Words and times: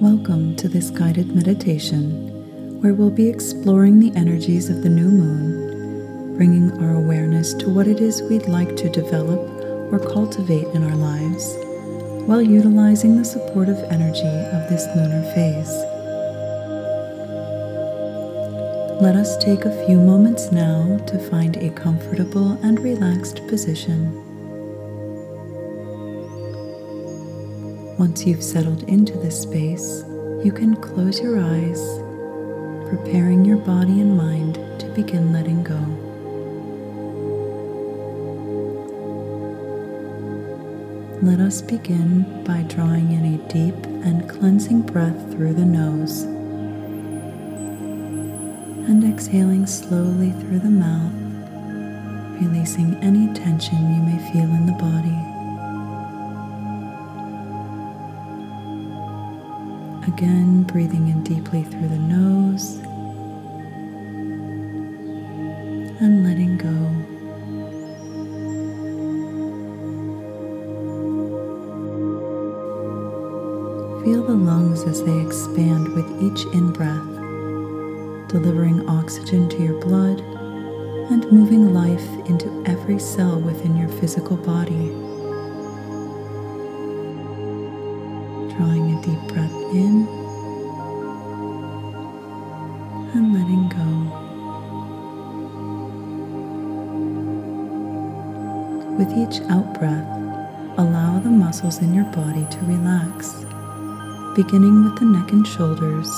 Welcome 0.00 0.56
to 0.56 0.68
this 0.68 0.90
guided 0.90 1.34
meditation 1.34 2.82
where 2.82 2.92
we'll 2.92 3.08
be 3.08 3.30
exploring 3.30 3.98
the 3.98 4.14
energies 4.14 4.68
of 4.68 4.82
the 4.82 4.90
new 4.90 5.08
moon, 5.08 6.36
bringing 6.36 6.70
our 6.82 6.96
awareness 6.96 7.54
to 7.54 7.70
what 7.70 7.86
it 7.86 8.00
is 8.00 8.20
we'd 8.24 8.46
like 8.46 8.76
to 8.76 8.90
develop 8.90 9.40
or 9.90 9.98
cultivate 9.98 10.66
in 10.74 10.84
our 10.84 10.94
lives 10.94 11.56
while 12.28 12.42
utilizing 12.42 13.16
the 13.16 13.24
supportive 13.24 13.82
energy 13.84 14.20
of 14.20 14.68
this 14.68 14.86
lunar 14.94 15.22
phase. 15.34 15.72
Let 19.00 19.16
us 19.16 19.42
take 19.42 19.64
a 19.64 19.86
few 19.86 19.96
moments 19.96 20.52
now 20.52 20.98
to 21.06 21.30
find 21.30 21.56
a 21.56 21.70
comfortable 21.70 22.52
and 22.62 22.78
relaxed 22.80 23.46
position. 23.48 24.25
Once 27.98 28.26
you've 28.26 28.42
settled 28.42 28.82
into 28.82 29.14
this 29.14 29.40
space, 29.40 30.04
you 30.44 30.52
can 30.54 30.76
close 30.76 31.18
your 31.18 31.40
eyes, 31.40 31.80
preparing 32.90 33.42
your 33.42 33.56
body 33.56 34.00
and 34.02 34.14
mind 34.14 34.56
to 34.78 34.86
begin 34.94 35.32
letting 35.32 35.64
go. 35.64 35.80
Let 41.22 41.40
us 41.40 41.62
begin 41.62 42.44
by 42.44 42.64
drawing 42.64 43.12
in 43.12 43.34
a 43.34 43.38
deep 43.48 43.86
and 44.04 44.28
cleansing 44.28 44.82
breath 44.82 45.32
through 45.32 45.54
the 45.54 45.64
nose 45.64 46.24
and 48.88 49.04
exhaling 49.04 49.66
slowly 49.66 50.32
through 50.32 50.58
the 50.58 50.68
mouth, 50.68 51.14
releasing 52.42 52.94
any 52.96 53.32
tension 53.32 53.78
you 53.94 54.02
may 54.02 54.18
feel 54.32 54.54
in 54.54 54.66
the 54.66 54.72
body. 54.72 55.25
Again, 60.06 60.62
breathing 60.62 61.08
in 61.08 61.24
deeply 61.24 61.64
through 61.64 61.88
the 61.88 61.98
nose 61.98 62.76
and 66.00 66.24
letting 66.24 66.56
go. 66.56 66.68
Feel 74.04 74.22
the 74.22 74.32
lungs 74.32 74.84
as 74.84 75.02
they 75.02 75.18
expand 75.20 75.88
with 75.88 76.06
each 76.22 76.44
in 76.54 76.72
breath, 76.72 77.04
delivering 78.28 78.88
oxygen 78.88 79.48
to 79.48 79.60
your 79.60 79.80
blood 79.80 80.20
and 81.10 81.30
moving 81.32 81.74
life 81.74 82.06
into 82.28 82.62
every 82.64 83.00
cell 83.00 83.40
within 83.40 83.76
your 83.76 83.88
physical 83.88 84.36
body. 84.36 84.90
Drawing 88.54 88.96
a 88.96 89.02
deep 89.02 89.34
breath 89.34 89.55
in 89.72 90.06
and 93.14 93.34
letting 93.34 93.68
go. 93.68 93.86
With 98.96 99.10
each 99.12 99.40
out 99.50 99.78
breath, 99.78 100.08
allow 100.78 101.18
the 101.18 101.30
muscles 101.30 101.78
in 101.82 101.94
your 101.94 102.04
body 102.12 102.46
to 102.50 102.58
relax, 102.64 103.44
beginning 104.34 104.84
with 104.84 104.98
the 104.98 105.06
neck 105.06 105.32
and 105.32 105.46
shoulders 105.46 106.08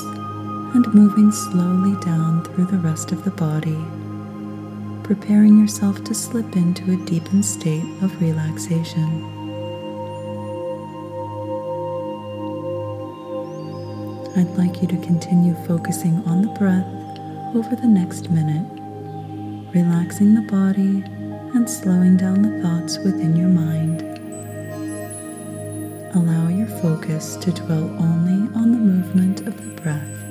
and 0.75 0.93
moving 0.93 1.33
slowly 1.33 1.99
down 2.05 2.45
through 2.45 2.67
the 2.67 2.77
rest 2.79 3.11
of 3.13 3.25
the 3.25 3.31
body, 3.31 3.79
preparing 5.03 5.59
yourself 5.59 6.05
to 6.05 6.15
slip 6.15 6.57
into 6.57 6.93
a 6.93 7.05
deepened 7.07 7.45
state 7.45 7.85
of 8.03 8.21
relaxation. 8.21 9.38
I'd 14.39 14.57
like 14.57 14.81
you 14.81 14.87
to 14.87 14.97
continue 14.99 15.53
focusing 15.67 16.23
on 16.25 16.43
the 16.43 16.49
breath 16.51 16.87
over 17.57 17.75
the 17.75 17.89
next 17.89 18.31
minute, 18.31 18.71
relaxing 19.75 20.37
the 20.37 20.43
body 20.43 21.03
and 21.57 21.69
slowing 21.69 22.17
down 22.17 22.43
the 22.43 22.63
thoughts 22.63 22.99
within 22.99 23.35
your 23.35 23.49
mind. 23.49 24.03
Allow 26.15 26.51
your 26.51 26.69
focus 26.69 27.35
to 27.39 27.51
dwell 27.51 27.91
only 27.99 28.55
on 28.55 28.71
the 28.71 28.79
movement 28.79 29.41
of 29.41 29.57
the 29.57 29.83
breath. 29.83 30.28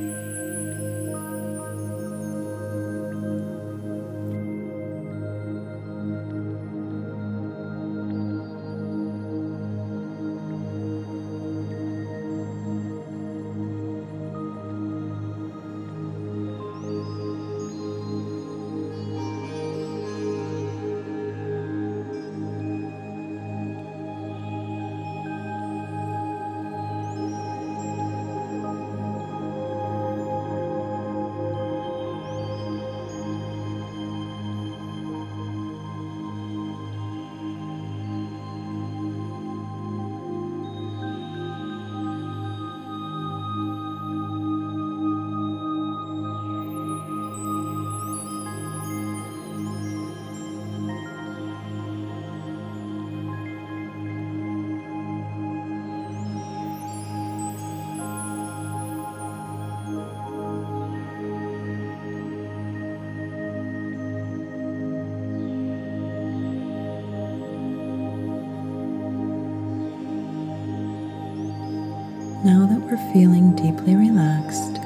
Now 72.48 72.66
that 72.66 72.80
we're 72.80 73.12
feeling 73.12 73.54
deeply 73.58 73.98
relaxed, 73.98 74.80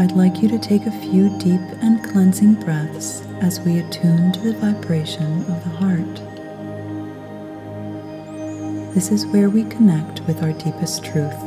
I'd 0.00 0.16
like 0.16 0.42
you 0.42 0.48
to 0.48 0.58
take 0.58 0.84
a 0.84 0.90
few 0.90 1.28
deep 1.38 1.60
and 1.80 2.02
cleansing 2.10 2.54
breaths 2.54 3.22
as 3.40 3.60
we 3.60 3.78
attune 3.78 4.32
to 4.32 4.40
the 4.40 4.58
vibration 4.58 5.42
of 5.42 5.62
the 5.62 5.70
heart. 5.78 6.16
This 8.96 9.12
is 9.12 9.26
where 9.26 9.48
we 9.48 9.62
connect 9.62 10.22
with 10.22 10.42
our 10.42 10.52
deepest 10.54 11.04
truth. 11.04 11.38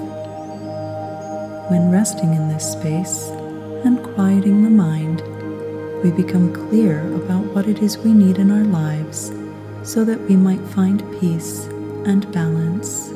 When 1.69 1.91
resting 1.91 2.33
in 2.33 2.47
this 2.47 2.71
space 2.71 3.27
and 3.83 4.01
quieting 4.15 4.63
the 4.63 4.69
mind, 4.69 5.21
we 6.01 6.11
become 6.11 6.53
clear 6.53 7.13
about 7.13 7.43
what 7.53 7.67
it 7.67 7.79
is 7.79 7.97
we 7.97 8.13
need 8.13 8.37
in 8.37 8.51
our 8.51 8.63
lives 8.63 9.33
so 9.83 10.05
that 10.05 10.21
we 10.29 10.37
might 10.37 10.65
find 10.69 11.03
peace 11.19 11.65
and 12.05 12.31
balance. 12.31 13.14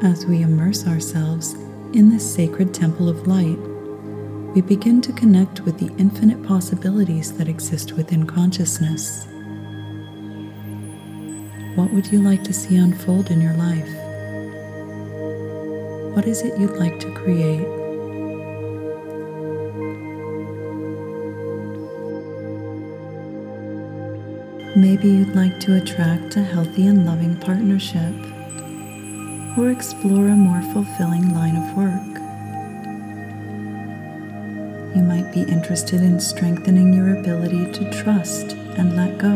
As 0.00 0.24
we 0.26 0.42
immerse 0.42 0.86
ourselves 0.86 1.54
in 1.92 2.08
this 2.08 2.34
sacred 2.34 2.72
temple 2.72 3.08
of 3.08 3.26
light, 3.26 3.58
we 4.54 4.60
begin 4.60 5.00
to 5.00 5.12
connect 5.12 5.62
with 5.62 5.76
the 5.80 5.92
infinite 5.98 6.40
possibilities 6.46 7.36
that 7.36 7.48
exist 7.48 7.94
within 7.94 8.24
consciousness. 8.24 9.26
What 11.74 11.92
would 11.92 12.12
you 12.12 12.22
like 12.22 12.44
to 12.44 12.52
see 12.52 12.76
unfold 12.76 13.32
in 13.32 13.40
your 13.40 13.54
life? 13.54 13.88
What 16.14 16.28
is 16.28 16.42
it 16.42 16.56
you'd 16.60 16.78
like 16.78 17.00
to 17.00 17.12
create? 17.14 17.66
Maybe 24.76 25.08
you'd 25.08 25.34
like 25.34 25.58
to 25.58 25.74
attract 25.74 26.36
a 26.36 26.42
healthy 26.44 26.86
and 26.86 27.04
loving 27.04 27.34
partnership 27.34 28.14
or 29.58 29.70
explore 29.70 30.28
a 30.28 30.36
more 30.36 30.62
fulfilling 30.72 31.34
line 31.34 31.56
of 31.56 31.76
work. 31.76 32.20
You 34.94 35.02
might 35.02 35.32
be 35.32 35.42
interested 35.42 36.00
in 36.00 36.20
strengthening 36.20 36.94
your 36.94 37.18
ability 37.18 37.72
to 37.72 37.90
trust 37.90 38.52
and 38.52 38.94
let 38.94 39.18
go. 39.18 39.34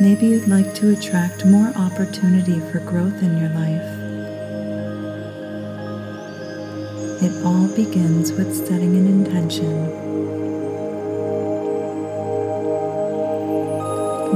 Maybe 0.00 0.26
you'd 0.26 0.48
like 0.48 0.74
to 0.74 0.90
attract 0.90 1.46
more 1.46 1.72
opportunity 1.76 2.58
for 2.72 2.80
growth 2.80 3.22
in 3.22 3.38
your 3.38 3.50
life. 3.50 3.92
It 7.22 7.44
all 7.46 7.68
begins 7.68 8.32
with 8.32 8.52
setting 8.66 8.96
an 8.96 9.06
intention. 9.06 9.86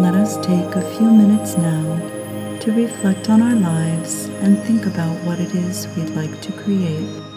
Let 0.01 0.15
us 0.15 0.37
take 0.47 0.77
a 0.77 0.97
few 0.97 1.11
minutes 1.11 1.57
now 1.57 2.10
to 2.61 2.73
reflect 2.73 3.31
on 3.31 3.41
our 3.41 3.55
lives 3.55 4.27
and 4.43 4.59
think 4.65 4.85
about 4.85 5.17
what 5.25 5.41
it 5.41 5.55
is 5.55 5.89
we'd 5.97 6.11
like 6.11 6.43
to 6.43 6.53
create. 6.53 7.30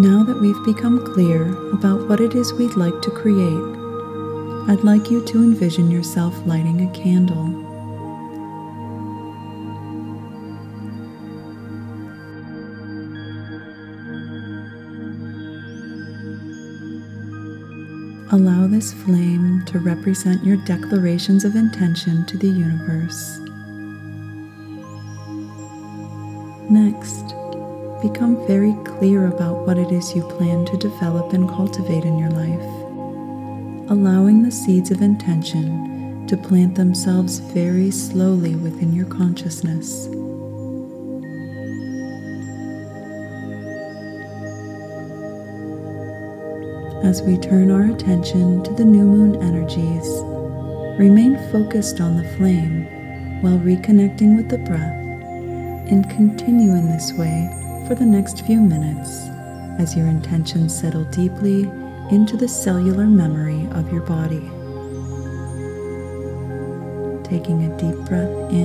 Now 0.00 0.22
that 0.24 0.40
we've 0.40 0.64
become 0.64 1.04
clear 1.12 1.52
about 1.74 2.08
what 2.08 2.22
it 2.22 2.34
is 2.34 2.54
we'd 2.54 2.74
like 2.74 3.02
to 3.02 3.10
create, 3.10 3.52
I'd 4.66 4.82
like 4.82 5.10
you 5.10 5.22
to 5.26 5.42
envision 5.42 5.90
yourself 5.90 6.34
lighting 6.46 6.88
a 6.88 6.92
candle. 6.94 7.48
Allow 18.32 18.68
this 18.68 18.94
flame 18.94 19.66
to 19.66 19.80
represent 19.80 20.42
your 20.42 20.56
declarations 20.64 21.44
of 21.44 21.56
intention 21.56 22.24
to 22.24 22.38
the 22.38 22.48
universe. 22.48 23.38
Next, 26.70 27.34
become 28.00 28.46
very 28.46 28.74
clear 28.84 29.26
about 29.26 29.66
what 29.66 29.76
it 29.76 29.92
is 29.92 30.14
you 30.14 30.22
plan 30.22 30.64
to 30.64 30.76
develop 30.78 31.32
and 31.32 31.48
cultivate 31.48 32.04
in 32.04 32.18
your 32.18 32.30
life, 32.30 33.90
allowing 33.90 34.42
the 34.42 34.50
seeds 34.50 34.90
of 34.90 35.02
intention 35.02 36.26
to 36.26 36.36
plant 36.36 36.74
themselves 36.74 37.40
very 37.40 37.90
slowly 37.90 38.54
within 38.56 38.94
your 38.94 39.06
consciousness. 39.06 40.06
As 47.04 47.22
we 47.22 47.36
turn 47.36 47.70
our 47.70 47.94
attention 47.94 48.62
to 48.62 48.72
the 48.72 48.84
new 48.84 49.04
moon 49.04 49.42
energies, 49.42 50.06
remain 50.98 51.36
focused 51.50 52.00
on 52.00 52.16
the 52.16 52.28
flame 52.36 52.84
while 53.42 53.58
reconnecting 53.58 54.36
with 54.36 54.48
the 54.48 54.58
breath 54.58 54.96
and 55.90 56.08
continue 56.08 56.74
in 56.74 56.86
this 56.86 57.12
way 57.14 57.59
for 57.90 57.96
the 57.96 58.06
next 58.06 58.46
few 58.46 58.60
minutes 58.60 59.26
as 59.80 59.96
your 59.96 60.06
intentions 60.06 60.72
settle 60.72 61.02
deeply 61.06 61.62
into 62.12 62.36
the 62.36 62.46
cellular 62.46 63.04
memory 63.04 63.66
of 63.72 63.92
your 63.92 64.02
body. 64.02 64.38
Taking 67.28 67.64
a 67.64 67.76
deep 67.76 67.96
breath 68.06 68.30
in 68.52 68.59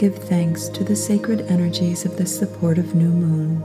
give 0.00 0.16
thanks 0.16 0.68
to 0.68 0.82
the 0.82 0.96
sacred 0.96 1.42
energies 1.50 2.06
of 2.06 2.16
this 2.16 2.34
supportive 2.38 2.94
new 2.94 3.10
moon. 3.10 3.62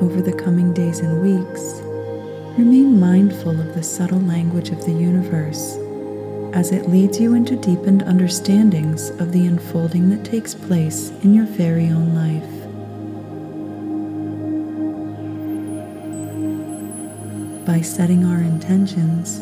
Over 0.00 0.22
the 0.22 0.32
coming 0.32 0.72
days 0.72 1.00
and 1.00 1.20
weeks, 1.20 1.80
remain 2.56 3.00
mindful 3.00 3.60
of 3.60 3.74
the 3.74 3.82
subtle 3.82 4.20
language 4.20 4.70
of 4.70 4.84
the 4.84 4.92
universe 4.92 5.76
as 6.54 6.70
it 6.70 6.88
leads 6.88 7.18
you 7.18 7.34
into 7.34 7.56
deepened 7.56 8.04
understandings 8.04 9.10
of 9.20 9.32
the 9.32 9.46
unfolding 9.46 10.10
that 10.10 10.24
takes 10.24 10.54
place 10.54 11.10
in 11.24 11.34
your 11.34 11.46
very 11.46 11.88
own 11.88 12.14
life. 12.14 12.50
By 17.66 17.80
setting 17.80 18.24
our 18.24 18.42
intentions, 18.42 19.40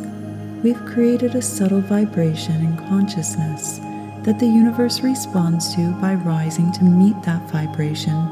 we've 0.64 0.82
created 0.86 1.34
a 1.34 1.42
subtle 1.42 1.82
vibration 1.82 2.56
in 2.64 2.78
consciousness 2.88 3.80
that 4.24 4.38
the 4.38 4.46
universe 4.46 5.00
responds 5.00 5.74
to 5.74 5.92
by 6.00 6.14
rising 6.14 6.70
to 6.72 6.84
meet 6.84 7.20
that 7.22 7.50
vibration 7.50 8.28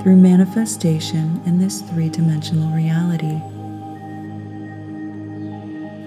through 0.00 0.16
manifestation 0.16 1.40
in 1.46 1.58
this 1.58 1.80
three 1.80 2.08
dimensional 2.08 2.70
reality. 2.74 3.40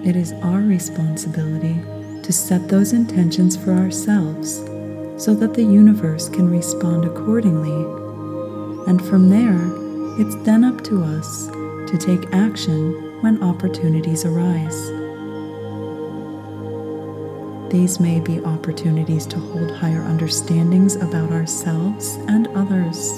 It 0.08 0.16
is 0.16 0.32
our 0.42 0.60
responsibility 0.60 1.74
to 2.22 2.32
set 2.32 2.68
those 2.68 2.92
intentions 2.92 3.56
for 3.56 3.72
ourselves 3.72 4.56
so 5.16 5.34
that 5.34 5.54
the 5.54 5.64
universe 5.64 6.28
can 6.28 6.50
respond 6.50 7.04
accordingly. 7.04 7.84
And 8.88 9.04
from 9.06 9.30
there, 9.30 9.60
it's 10.20 10.36
then 10.44 10.64
up 10.64 10.82
to 10.84 11.02
us 11.02 11.48
to 11.48 11.98
take 11.98 12.32
action 12.32 13.20
when 13.22 13.42
opportunities 13.42 14.24
arise. 14.24 14.95
These 17.70 17.98
may 17.98 18.20
be 18.20 18.44
opportunities 18.44 19.26
to 19.26 19.38
hold 19.38 19.72
higher 19.72 20.02
understandings 20.02 20.94
about 20.94 21.32
ourselves 21.32 22.14
and 22.28 22.46
others, 22.48 23.10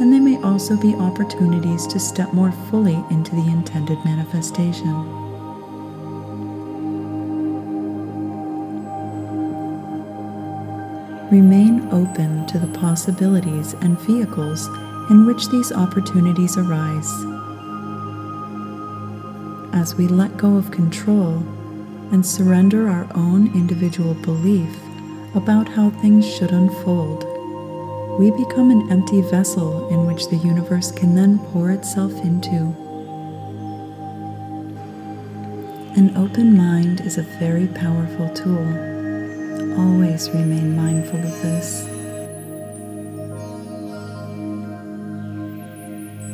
and 0.00 0.12
they 0.12 0.18
may 0.18 0.36
also 0.42 0.76
be 0.76 0.94
opportunities 0.96 1.86
to 1.86 2.00
step 2.00 2.32
more 2.32 2.52
fully 2.70 3.02
into 3.10 3.36
the 3.36 3.48
intended 3.48 4.04
manifestation. 4.04 4.92
Remain 11.30 11.88
open 11.92 12.46
to 12.48 12.58
the 12.58 12.78
possibilities 12.78 13.74
and 13.74 14.00
vehicles 14.00 14.66
in 15.08 15.24
which 15.24 15.48
these 15.50 15.70
opportunities 15.72 16.56
arise. 16.56 17.10
As 19.72 19.94
we 19.94 20.08
let 20.08 20.36
go 20.36 20.56
of 20.56 20.70
control, 20.70 21.44
and 22.12 22.24
surrender 22.24 22.88
our 22.88 23.06
own 23.14 23.54
individual 23.54 24.14
belief 24.14 24.74
about 25.34 25.68
how 25.68 25.90
things 25.90 26.26
should 26.26 26.50
unfold, 26.50 27.24
we 28.18 28.30
become 28.30 28.70
an 28.70 28.90
empty 28.90 29.20
vessel 29.20 29.88
in 29.90 30.06
which 30.06 30.28
the 30.28 30.36
universe 30.36 30.90
can 30.90 31.14
then 31.14 31.38
pour 31.38 31.70
itself 31.70 32.12
into. 32.24 32.74
An 35.96 36.16
open 36.16 36.56
mind 36.56 37.00
is 37.02 37.18
a 37.18 37.22
very 37.22 37.66
powerful 37.68 38.28
tool. 38.30 38.66
Always 39.78 40.28
remain 40.30 40.76
mindful 40.76 41.18
of 41.18 41.42
this. 41.42 41.86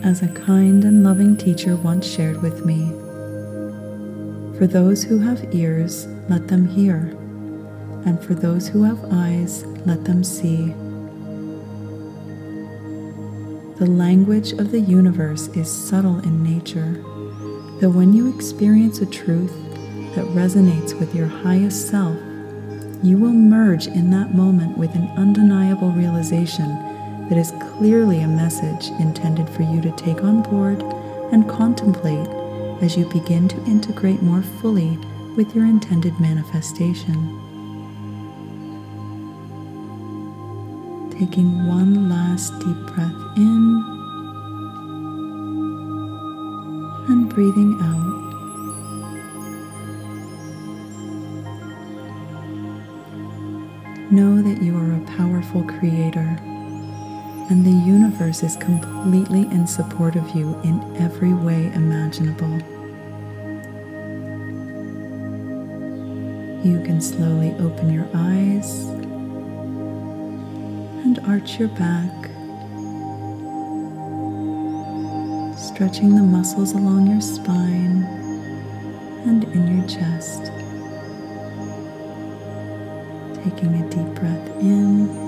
As 0.04 0.23
a 0.23 0.28
kind 0.28 0.85
and 0.85 1.02
loving 1.02 1.37
teacher 1.37 1.76
once 1.76 2.07
shared 2.07 2.43
with 2.43 2.64
me, 2.64 2.93
for 4.64 4.68
those 4.68 5.04
who 5.04 5.18
have 5.18 5.54
ears, 5.54 6.06
let 6.30 6.49
them 6.49 6.66
hear, 6.66 7.14
and 8.06 8.18
for 8.25 8.33
those 8.33 8.66
who 8.66 8.83
have 8.83 9.12
eyes, 9.12 9.62
let 9.85 10.02
them 10.04 10.25
see. 10.25 10.68
The 13.78 13.85
language 13.85 14.52
of 14.52 14.71
the 14.71 14.80
universe 14.80 15.49
is 15.49 15.71
subtle 15.71 16.18
in 16.21 16.42
nature, 16.42 16.94
though 17.78 17.90
when 17.90 18.14
you 18.14 18.35
experience 18.35 19.00
a 19.00 19.06
truth 19.06 19.52
that 20.14 20.25
resonates 20.28 20.99
with 20.99 21.14
your 21.14 21.26
highest 21.26 21.88
self, 21.90 22.16
you 23.02 23.18
will 23.18 23.35
merge 23.35 23.87
in 23.87 24.09
that 24.12 24.35
moment 24.35 24.78
with 24.78 24.94
an 24.94 25.09
undeniable 25.18 25.90
realization 25.90 26.71
that 27.28 27.37
is 27.37 27.52
clearly 27.76 28.23
a 28.23 28.26
message 28.26 28.88
intended 28.99 29.47
for 29.50 29.62
you 29.62 29.83
to 29.83 29.94
take 29.97 30.25
on 30.25 30.42
board 30.42 30.83
and 31.35 31.47
contemplate 31.50 32.44
as 32.83 32.97
you 32.97 33.04
begin 33.07 33.49
to 33.49 33.57
integrate 33.64 34.23
more 34.23 34.43
fully 34.43 34.99
with 35.37 35.54
your 35.54 35.64
intended 35.64 36.19
manifestation. 36.21 37.14
Taking 41.19 41.66
one 41.66 42.09
last 42.09 42.50
deep 42.59 42.95
breath 42.95 43.37
in 43.37 43.85
and 47.09 47.28
breathing 47.28 47.78
out. 47.81 48.14
Know 54.11 54.43
that 54.43 54.62
you 54.62 54.76
are 54.76 54.93
a 54.93 55.00
powerful 55.16 55.64
creator 55.64 56.38
and 57.51 57.65
the 57.65 57.71
universe 57.71 58.43
is 58.43 58.57
completely 58.57 59.43
in 59.43 59.67
support 59.67 60.17
of 60.17 60.35
you 60.35 60.59
in 60.65 60.97
every 60.97 61.35
way 61.35 61.71
imaginable. 61.75 62.57
You 66.65 66.83
can 66.83 67.03
slowly 67.03 67.53
open 67.59 67.93
your 67.93 68.09
eyes 68.15 68.87
and 71.05 71.19
arch 71.27 71.59
your 71.59 71.69
back, 71.69 72.11
stretching 75.59 76.17
the 76.17 76.23
muscles 76.23 76.73
along 76.73 77.09
your 77.09 77.21
spine 77.21 78.05
and 79.27 79.45
in 79.45 79.77
your 79.77 79.87
chest. 79.87 80.45
Taking 83.45 83.75
a 83.75 83.91
deep 83.91 84.15
breath 84.15 84.49
in 84.63 85.24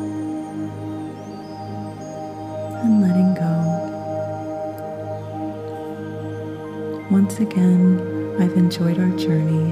Once 7.10 7.38
again, 7.38 8.36
I've 8.40 8.56
enjoyed 8.56 8.98
our 8.98 9.16
journey, 9.16 9.70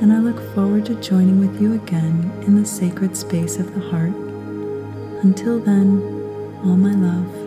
and 0.00 0.12
I 0.12 0.18
look 0.18 0.40
forward 0.52 0.84
to 0.86 0.96
joining 0.96 1.38
with 1.38 1.62
you 1.62 1.74
again 1.74 2.32
in 2.44 2.60
the 2.60 2.66
sacred 2.66 3.16
space 3.16 3.58
of 3.58 3.72
the 3.72 3.80
heart. 3.80 4.12
Until 5.22 5.60
then, 5.60 6.02
all 6.64 6.76
my 6.76 6.90
love. 6.90 7.41